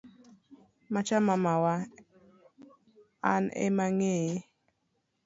Macha 0.93 1.17
mamawa 1.27 1.73
an 3.31 3.43
emaang'eye. 3.65 4.31